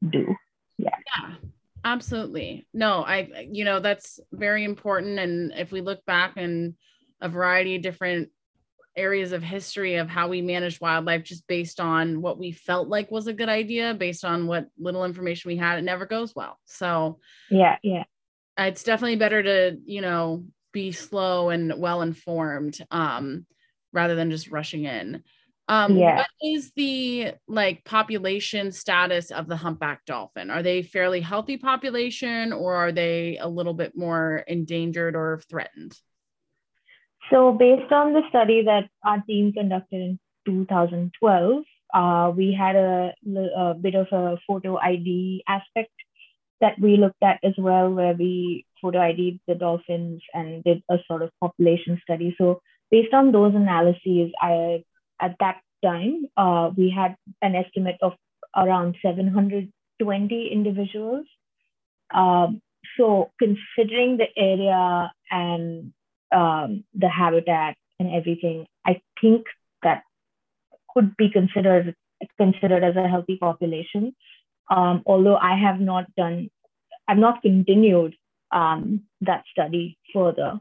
[0.09, 0.35] do.
[0.77, 0.95] Yeah.
[1.17, 1.35] Yeah.
[1.83, 2.67] Absolutely.
[2.73, 5.19] No, I, you know, that's very important.
[5.19, 6.75] And if we look back in
[7.21, 8.29] a variety of different
[8.95, 13.09] areas of history of how we managed wildlife just based on what we felt like
[13.09, 16.59] was a good idea, based on what little information we had, it never goes well.
[16.65, 18.03] So, yeah, yeah.
[18.57, 23.45] It's definitely better to, you know, be slow and well informed um,
[23.93, 25.23] rather than just rushing in.
[25.67, 26.17] Um, yeah.
[26.17, 30.49] What is the like population status of the humpback dolphin?
[30.49, 35.97] Are they fairly healthy population, or are they a little bit more endangered or threatened?
[37.29, 43.13] So, based on the study that our team conducted in 2012, uh, we had a,
[43.55, 45.91] a bit of a photo ID aspect
[46.61, 50.97] that we looked at as well, where we photo ID'd the dolphins and did a
[51.07, 52.35] sort of population study.
[52.37, 54.83] So, based on those analyses, I
[55.19, 58.13] at that time, uh, we had an estimate of
[58.55, 61.25] around 720 individuals.
[62.13, 62.61] Um,
[62.97, 65.93] so considering the area and
[66.31, 69.45] um, the habitat and everything, I think
[69.83, 70.03] that
[70.93, 71.95] could be considered
[72.37, 74.15] considered as a healthy population.
[74.71, 76.49] Um, although I have not done,
[77.07, 78.15] I've not continued
[78.51, 80.59] um, that study further.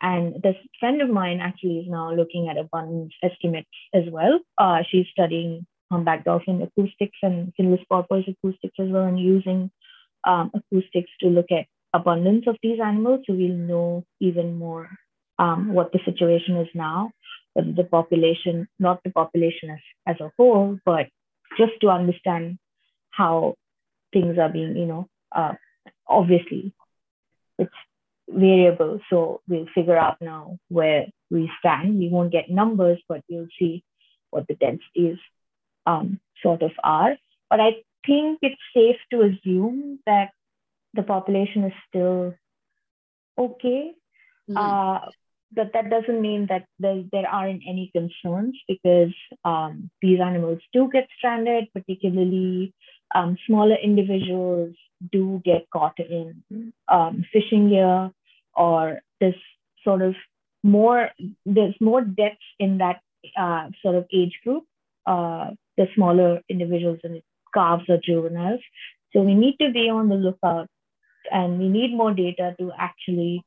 [0.00, 4.40] And this friend of mine actually is now looking at abundance estimates as well.
[4.58, 9.70] Uh, she's studying humpback dolphin acoustics and finless porpoise acoustics as well, and using
[10.24, 13.20] um, acoustics to look at abundance of these animals.
[13.26, 14.88] So we'll know even more
[15.38, 17.12] um, what the situation is now,
[17.52, 21.06] whether the population, not the population as, as a whole, but
[21.58, 22.58] just to understand
[23.12, 23.54] how
[24.12, 25.54] things are being, you know, uh,
[26.06, 26.72] obviously
[27.58, 27.70] it's
[28.28, 29.00] variable.
[29.10, 31.98] So we'll figure out now where we stand.
[31.98, 33.84] We won't get numbers, but we'll see
[34.30, 35.18] what the densities
[35.86, 37.16] um, sort of are.
[37.50, 37.70] But I
[38.06, 40.30] think it's safe to assume that
[40.94, 42.34] the population is still
[43.38, 43.92] okay.
[44.50, 44.56] Mm-hmm.
[44.56, 45.00] Uh,
[45.54, 50.88] but that doesn't mean that there, there aren't any concerns because um, these animals do
[50.90, 52.72] get stranded, particularly
[53.14, 54.74] um, smaller individuals
[55.10, 58.10] do get caught in um, fishing gear
[58.54, 59.34] or this
[59.84, 60.14] sort of
[60.62, 61.10] more
[61.44, 63.00] there's more depth in that
[63.36, 64.64] uh, sort of age group
[65.06, 67.22] uh, the smaller individuals and
[67.54, 68.60] calves or juveniles.
[69.12, 70.68] So we need to be on the lookout
[71.30, 73.44] and we need more data to actually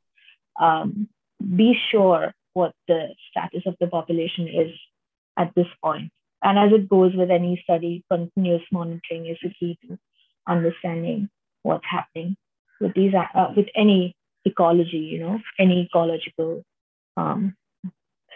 [0.60, 1.08] um,
[1.40, 4.72] be sure what the status of the population is
[5.38, 6.10] at this point
[6.46, 9.98] and as it goes with any study continuous monitoring is the key to
[10.48, 11.28] understanding
[11.62, 12.36] what's happening
[12.80, 16.62] with these uh, with any ecology, you know, any ecological
[17.16, 17.56] um,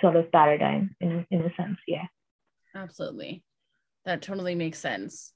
[0.01, 1.79] sort of paradigm in, in a sense.
[1.87, 2.07] Yeah.
[2.75, 3.45] Absolutely.
[4.05, 5.33] That totally makes sense.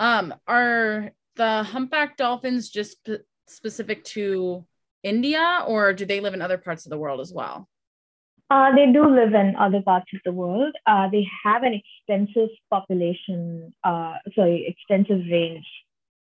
[0.00, 4.66] Um, are the humpback dolphins just p- specific to
[5.04, 7.68] India or do they live in other parts of the world as well?
[8.50, 10.74] Uh, they do live in other parts of the world.
[10.86, 15.66] Uh, they have an extensive population, uh, sorry, extensive range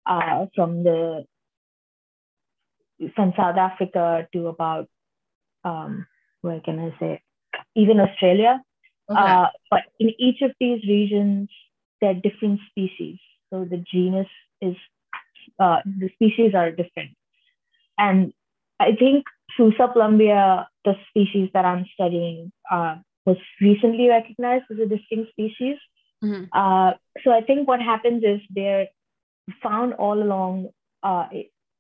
[0.07, 1.25] uh, from the
[3.15, 4.89] from South Africa to about
[5.65, 6.07] um,
[6.43, 7.23] where can I say
[7.75, 8.61] even Australia.
[9.11, 9.21] Okay.
[9.21, 11.49] Uh, but in each of these regions,
[12.01, 13.19] there are different species.
[13.51, 14.29] So the genus
[14.61, 14.77] is
[15.59, 17.11] uh, the species are different,
[17.99, 18.33] and
[18.79, 19.25] I think
[19.57, 25.77] Sousa plumbea, the species that I'm studying, uh, was recently recognized as a distinct species.
[26.25, 26.45] Mm-hmm.
[26.53, 26.93] Uh,
[27.25, 28.89] so I think what happens is they're
[29.63, 30.69] found all along
[31.03, 31.27] uh,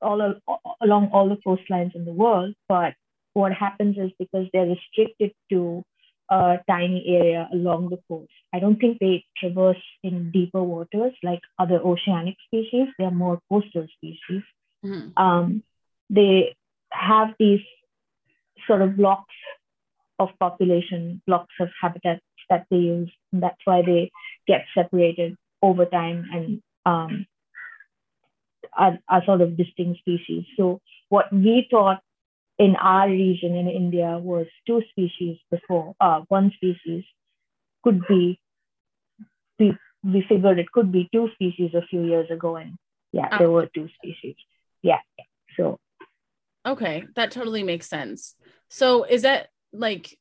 [0.02, 0.34] all,
[0.80, 2.94] along all the coastlines in the world, but
[3.34, 5.84] what happens is because they're restricted to
[6.30, 8.30] a tiny area along the coast.
[8.52, 12.88] I don't think they traverse in deeper waters like other oceanic species.
[12.98, 14.42] They're more coastal species.
[14.84, 15.22] Mm-hmm.
[15.22, 15.62] Um,
[16.08, 16.56] they
[16.92, 17.60] have these
[18.66, 19.34] sort of blocks
[20.18, 23.10] of population, blocks of habitats that they use.
[23.32, 24.10] And that's why they
[24.46, 27.26] get separated over time and um,
[28.76, 30.44] are, are sort of distinct species.
[30.56, 32.00] So what we thought
[32.58, 37.04] in our region in India was two species before, uh, one species
[37.82, 38.38] could be,
[39.58, 42.56] we, we figured it could be two species a few years ago.
[42.56, 42.76] And
[43.12, 44.36] yeah, there were two species.
[44.82, 45.00] Yeah.
[45.56, 45.78] So.
[46.66, 48.34] Okay, that totally makes sense.
[48.68, 50.16] So is that like,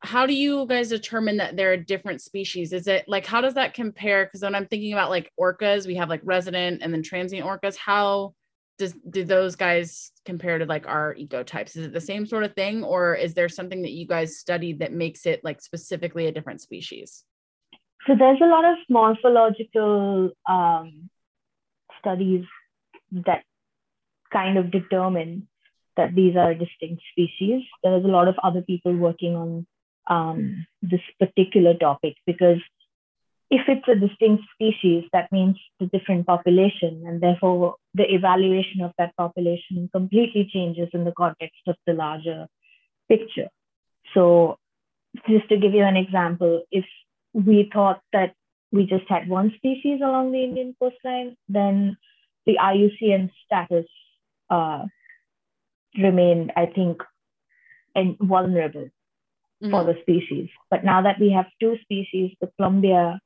[0.00, 2.72] how do you guys determine that they're a different species?
[2.72, 4.24] Is it like, how does that compare?
[4.24, 7.76] Because when I'm thinking about like orcas, we have like resident and then transient orcas.
[7.76, 8.34] How
[8.78, 11.76] does do those guys compare to like our ecotypes?
[11.76, 14.80] Is it the same sort of thing, or is there something that you guys studied
[14.80, 17.24] that makes it like specifically a different species?
[18.06, 21.10] So there's a lot of morphological um,
[21.98, 22.44] studies
[23.12, 23.42] that
[24.32, 25.48] kind of determine
[25.96, 27.62] that these are distinct species.
[27.82, 29.66] There is a lot of other people working on
[30.08, 32.60] um, this particular topic because
[33.50, 38.92] if it's a distinct species, that means the different population, and therefore the evaluation of
[38.98, 42.48] that population completely changes in the context of the larger
[43.08, 43.48] picture.
[44.14, 44.58] So,
[45.28, 46.84] just to give you an example, if
[47.32, 48.34] we thought that
[48.72, 51.96] we just had one species along the Indian coastline, then
[52.46, 53.86] the IUCN status
[54.50, 54.84] uh,
[55.98, 57.02] remained, I think,
[58.20, 58.90] vulnerable
[59.62, 59.70] mm-hmm.
[59.70, 60.48] for the species.
[60.70, 63.18] But now that we have two species, the Plumbea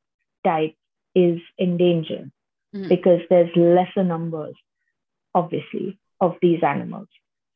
[0.45, 0.75] type
[1.15, 2.31] is in danger
[2.75, 2.89] mm-hmm.
[2.89, 4.55] because there's lesser numbers,
[5.35, 7.09] obviously, of these animals.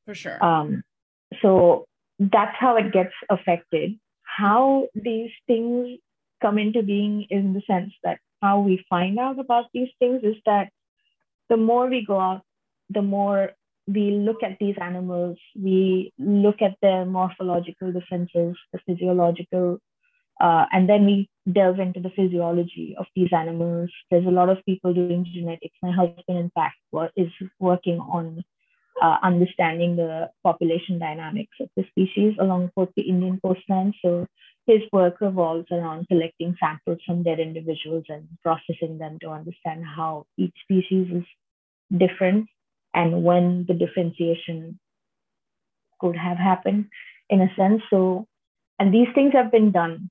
[0.07, 0.45] For sure.
[0.45, 0.83] Um,
[1.41, 1.87] so
[2.19, 3.99] that's how it gets affected.
[4.23, 5.99] How these things
[6.43, 10.37] come into being in the sense that how we find out about these things is
[10.45, 10.71] that
[11.49, 12.43] the more we go out,
[12.91, 13.53] the more
[13.87, 19.79] we look at these animals, we look at their morphological differences, the physiological
[20.41, 23.91] uh, and then we delve into the physiology of these animals.
[24.11, 25.77] There's a lot of people doing genetics.
[25.83, 26.77] My husband, in fact,
[27.17, 27.29] is
[27.61, 28.43] working on
[29.03, 33.93] uh, understanding the population dynamics of the species along both the Indian coastline.
[34.03, 34.27] So
[34.67, 40.27] his work revolves around collecting samples from dead individuals and processing them to understand how
[40.37, 41.25] each species is
[41.97, 42.49] different
[42.95, 44.79] and when the differentiation
[46.01, 46.87] could have happened
[47.29, 47.83] in a sense.
[47.91, 48.27] So,
[48.79, 50.11] and these things have been done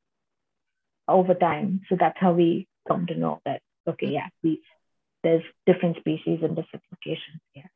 [1.08, 1.82] over time.
[1.90, 4.60] So that's how we come to know that, okay, yeah, these,
[5.24, 7.42] there's different species and different locations.
[7.56, 7.68] Yeah.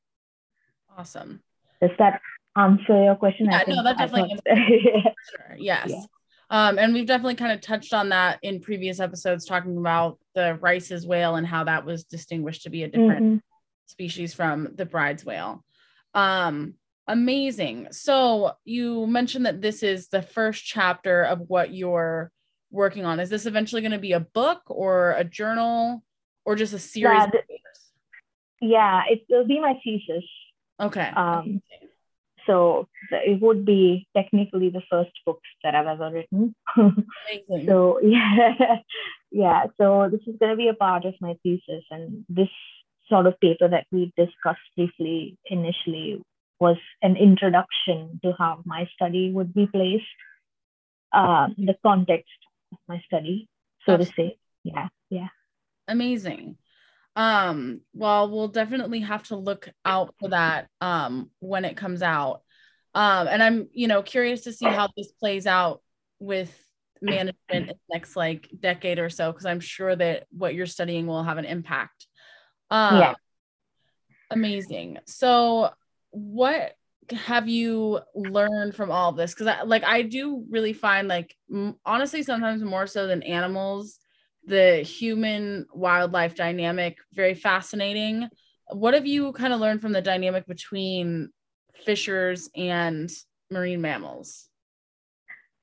[0.97, 1.41] Awesome.
[1.81, 2.21] Does that
[2.55, 3.47] answer your question?
[3.49, 5.01] Yeah, no, that definitely yeah.
[5.29, 5.55] Sure.
[5.57, 5.89] Yes.
[5.89, 6.03] Yeah.
[6.49, 10.57] Um, and we've definitely kind of touched on that in previous episodes, talking about the
[10.61, 13.37] Rice's whale and how that was distinguished to be a different mm-hmm.
[13.87, 15.65] Species from the Bryde's whale.
[16.13, 16.75] Um,
[17.07, 17.87] amazing.
[17.91, 22.31] So you mentioned that this is the first chapter of what you're
[22.71, 23.19] working on?
[23.19, 26.03] Is this eventually going to be a book or a journal
[26.45, 27.27] or just a series?
[27.33, 27.57] Yeah,
[28.61, 30.23] yeah it will be my thesis.
[30.79, 31.09] Okay.
[31.15, 31.61] Um,
[32.45, 36.55] so it would be technically the first books that I've ever written.
[37.65, 38.77] so yeah,
[39.31, 39.65] yeah.
[39.77, 42.49] So this is going to be a part of my thesis, and this
[43.09, 46.21] sort of paper that we discussed briefly initially
[46.59, 50.03] was an introduction to how my study would be placed,
[51.13, 52.29] uh, the context
[52.71, 53.47] of my study,
[53.85, 54.23] so Absolutely.
[54.23, 54.37] to say.
[54.63, 55.27] Yeah, yeah.
[55.87, 56.57] Amazing.
[57.15, 62.41] Um, well, we'll definitely have to look out for that um when it comes out.
[62.93, 65.81] Um, and I'm, you know, curious to see how this plays out
[66.19, 66.51] with
[67.01, 71.05] management in the next like decade or so, because I'm sure that what you're studying
[71.05, 72.07] will have an impact.
[72.69, 73.13] Um, yeah.
[74.29, 74.99] Amazing.
[75.05, 75.71] So,
[76.11, 76.73] what
[77.11, 81.75] have you learned from all this because I, like i do really find like m-
[81.85, 83.99] honestly sometimes more so than animals
[84.45, 88.27] the human wildlife dynamic very fascinating
[88.71, 91.29] what have you kind of learned from the dynamic between
[91.85, 93.09] fishers and
[93.49, 94.49] marine mammals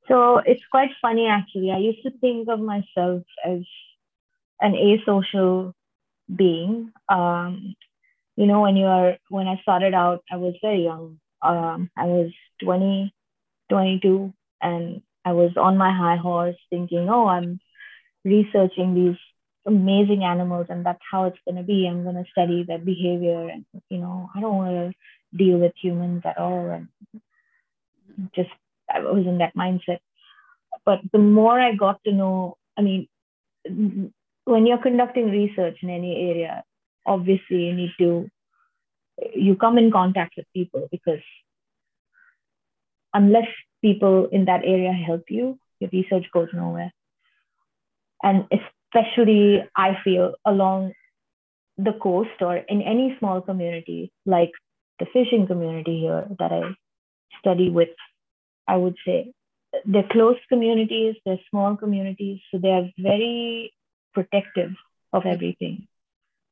[0.08, 3.60] so it's quite funny actually i used to think of myself as
[4.60, 5.72] an asocial
[6.34, 7.74] being um,
[8.36, 12.06] you know when you are when i started out i was very young um, I
[12.06, 13.14] was 20,
[13.68, 17.60] 22, and I was on my high horse thinking, oh, I'm
[18.24, 19.18] researching these
[19.66, 21.86] amazing animals and that's how it's going to be.
[21.86, 25.72] I'm going to study their behavior and, you know, I don't want to deal with
[25.80, 26.70] humans at all.
[26.70, 26.88] And
[28.34, 28.50] just,
[28.92, 29.98] I was in that mindset.
[30.84, 33.08] But the more I got to know, I mean,
[34.44, 36.64] when you're conducting research in any area,
[37.06, 38.28] obviously you need to,
[39.34, 41.22] you come in contact with people because
[43.12, 43.46] unless
[43.80, 46.92] people in that area help you, your research goes nowhere.
[48.22, 50.92] And especially, I feel along
[51.76, 54.52] the coast or in any small community, like
[54.98, 56.62] the fishing community here that I
[57.40, 57.90] study with,
[58.66, 59.32] I would say
[59.84, 63.73] they're close communities, they're small communities, so they are very
[64.14, 64.72] protective
[65.12, 65.86] of everything.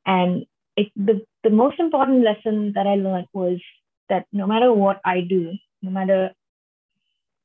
[0.04, 0.46] And
[0.76, 3.60] it, the, the most important lesson that I learned was
[4.08, 5.52] that no matter what I do,
[5.82, 6.30] no matter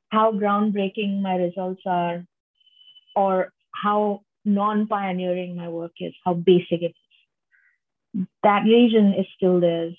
[0.10, 2.26] how groundbreaking my results are,
[3.16, 6.96] or how non pioneering my work is, how basic it
[8.16, 9.98] is, that region is still theirs.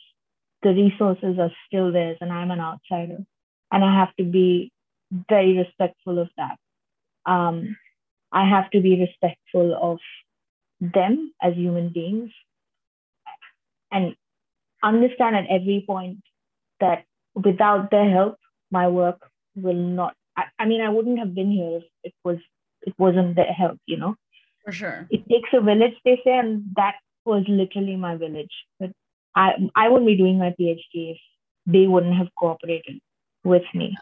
[0.62, 3.18] The resources are still theirs, and I'm an outsider.
[3.70, 4.72] And I have to be
[5.28, 6.56] very respectful of that.
[7.26, 7.76] Um,
[8.32, 9.98] I have to be respectful of
[10.80, 12.30] them as human beings
[13.90, 14.14] and
[14.82, 16.18] understand at every point
[16.80, 17.04] that
[17.34, 18.36] without their help,
[18.70, 20.14] my work will not.
[20.36, 22.36] I, I mean, I wouldn't have been here if it was
[22.82, 24.14] it wasn't their help, you know.
[24.64, 25.08] For sure.
[25.10, 28.52] It takes a village, they say, and that was literally my village.
[28.78, 28.90] But
[29.34, 31.18] I I wouldn't be doing my PhD if
[31.66, 33.00] they wouldn't have cooperated
[33.44, 33.96] with me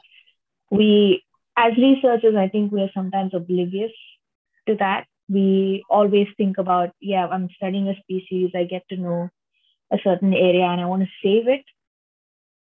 [0.71, 1.23] we
[1.57, 3.93] as researchers i think we are sometimes oblivious
[4.67, 9.29] to that we always think about yeah i'm studying a species i get to know
[9.93, 11.65] a certain area and i want to save it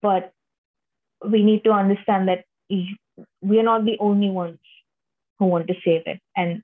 [0.01, 0.31] but
[1.29, 2.43] we need to understand that
[3.41, 4.59] we are not the only ones
[5.39, 6.61] who want to save it and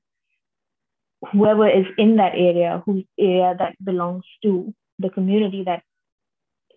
[1.32, 5.84] whoever is in that area whose area that belongs to the community that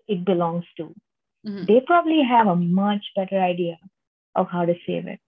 [0.06, 0.94] it belongs to
[1.46, 1.64] mm-hmm.
[1.66, 3.76] they probably have a much better idea
[4.34, 5.20] of how to save it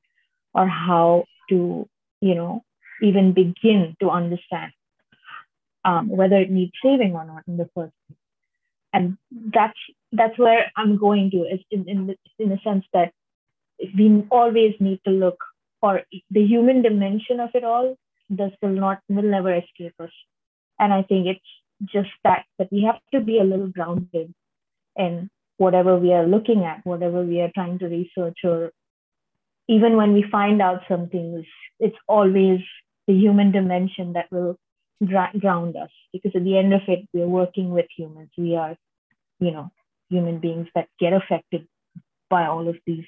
[0.55, 1.89] or how to,
[2.20, 2.62] you know,
[3.03, 4.72] even begin to understand
[5.84, 8.18] um, whether it needs saving or not in the first place.
[8.92, 9.78] And that's
[10.12, 13.12] that's where I'm going to is in in the, in the sense that
[13.97, 15.38] we always need to look
[15.80, 17.97] for the human dimension of it all
[18.30, 20.11] This will not will never escape us.
[20.78, 21.53] And I think it's
[21.92, 24.32] just that that we have to be a little grounded
[24.97, 28.72] in whatever we are looking at, whatever we are trying to research or
[29.68, 31.44] even when we find out something,
[31.80, 32.61] it's always
[33.07, 34.59] the human dimension that will
[35.04, 38.30] ground us because at the end of it, we're working with humans.
[38.36, 38.76] We are,
[39.38, 39.70] you know,
[40.09, 41.66] human beings that get affected
[42.30, 43.04] by all of these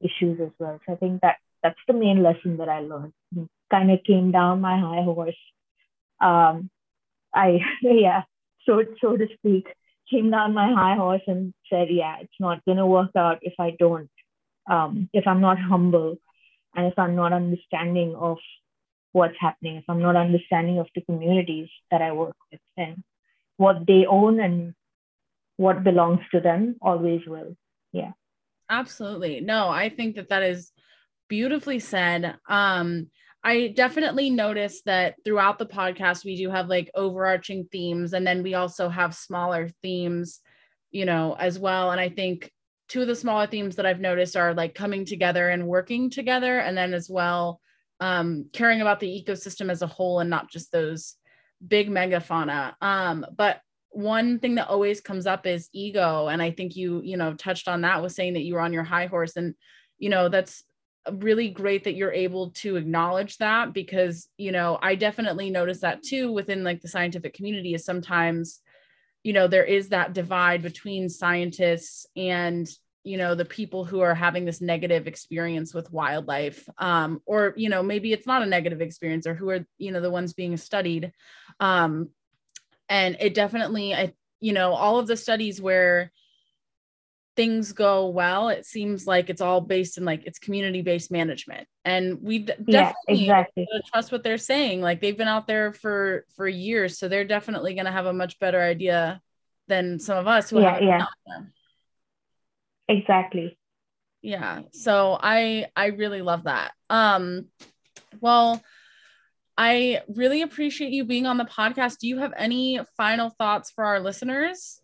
[0.00, 0.80] issues as well.
[0.86, 3.12] So I think that that's the main lesson that I learned.
[3.70, 5.36] Kind of came down my high horse.
[6.20, 6.70] Um,
[7.34, 8.22] I yeah,
[8.66, 9.68] so so to speak,
[10.10, 13.74] came down my high horse and said, yeah, it's not gonna work out if I
[13.78, 14.10] don't
[14.70, 16.16] um, if I'm not humble
[16.74, 18.38] and if I'm not understanding of
[19.12, 23.02] what's happening, if I'm not understanding of the communities that I work with and
[23.56, 24.74] what they own and
[25.56, 27.56] what belongs to them, always will.
[27.92, 28.12] Yeah.
[28.68, 29.40] Absolutely.
[29.40, 30.72] No, I think that that is
[31.28, 32.36] beautifully said.
[32.48, 33.08] Um,
[33.44, 38.42] I definitely noticed that throughout the podcast, we do have like overarching themes, and then
[38.42, 40.40] we also have smaller themes,
[40.90, 41.90] you know, as well.
[41.90, 42.50] And I think
[42.88, 46.58] two of the smaller themes that I've noticed are like coming together and working together,
[46.58, 47.60] and then as well
[48.02, 51.14] um, caring about the ecosystem as a whole and not just those
[51.64, 52.74] big megafauna.
[52.80, 57.16] Um, but one thing that always comes up is ego, and I think you you
[57.16, 59.54] know touched on that with saying that you were on your high horse, and
[59.98, 60.64] you know that's
[61.12, 66.02] really great that you're able to acknowledge that because you know I definitely notice that
[66.02, 68.60] too within like the scientific community is sometimes
[69.22, 72.68] you know there is that divide between scientists and
[73.04, 77.68] you know the people who are having this negative experience with wildlife um, or you
[77.68, 80.56] know maybe it's not a negative experience or who are you know the ones being
[80.56, 81.12] studied
[81.60, 82.10] um,
[82.88, 86.12] and it definitely i you know all of the studies where
[87.34, 91.66] things go well it seems like it's all based in like it's community based management
[91.84, 93.68] and we d- yeah, definitely exactly.
[93.90, 97.72] trust what they're saying like they've been out there for for years so they're definitely
[97.72, 99.20] going to have a much better idea
[99.66, 101.06] than some of us who yeah, yeah.
[102.92, 103.56] Exactly
[104.22, 107.46] yeah so i i really love that um
[108.20, 108.62] well
[109.58, 113.84] i really appreciate you being on the podcast do you have any final thoughts for
[113.84, 114.82] our listeners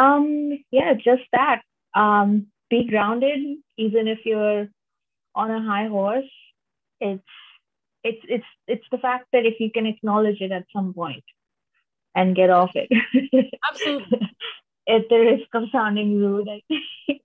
[0.00, 1.62] um, yeah, just that.
[1.94, 4.68] um, be grounded, even if you're
[5.34, 6.30] on a high horse.
[7.00, 7.22] It's
[8.04, 11.24] it's it's it's the fact that if you can acknowledge it at some point
[12.14, 12.88] and get off it.
[13.70, 14.20] Absolutely.
[14.88, 17.22] At the risk of sounding rude, I think.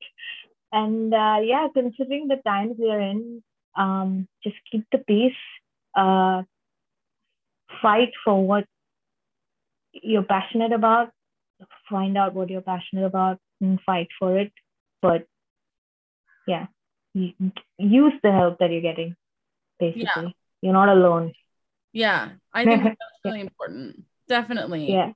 [0.72, 3.44] and uh, yeah, considering the times we are in,
[3.78, 5.34] um, just keep the peace.
[5.96, 6.44] Uh,
[7.82, 8.66] fight for what
[9.94, 11.12] you're passionate about.
[11.90, 14.52] Find out what you're passionate about and fight for it.
[15.02, 15.26] But
[16.48, 16.68] yeah,
[17.14, 19.16] use the help that you're getting.
[19.80, 20.30] Basically, yeah.
[20.62, 21.34] you're not alone.
[21.94, 24.04] Yeah, I think that's really important.
[24.28, 24.92] Definitely.
[24.92, 25.12] Yeah.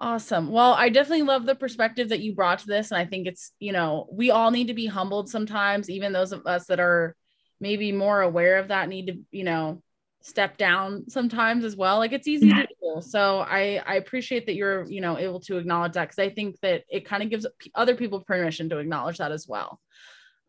[0.00, 0.50] Awesome.
[0.52, 2.92] Well, I definitely love the perspective that you brought to this.
[2.92, 6.30] And I think it's, you know, we all need to be humbled sometimes, even those
[6.32, 7.16] of us that are
[7.60, 9.82] maybe more aware of that need to, you know,
[10.20, 11.98] step down sometimes as well.
[11.98, 13.00] Like it's easy to do.
[13.00, 16.60] So I, I appreciate that you're, you know, able to acknowledge that because I think
[16.60, 19.80] that it kind of gives other people permission to acknowledge that as well.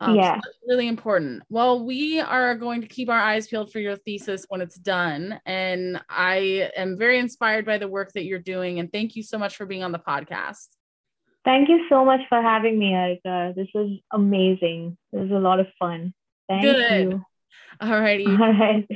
[0.02, 0.36] Um, yeah.
[0.36, 1.43] So really important.
[1.50, 5.39] Well, we are going to keep our eyes peeled for your thesis when it's done.
[5.45, 8.80] And I am very inspired by the work that you're doing.
[8.80, 10.68] And thank you so much for being on the podcast.
[11.45, 13.54] Thank you so much for having me, Erica.
[13.56, 14.97] This was amazing.
[15.12, 16.14] It was a lot of fun.
[16.47, 17.12] Thank Good.
[17.12, 17.26] you.
[17.82, 18.26] All righty.
[18.28, 18.88] All right.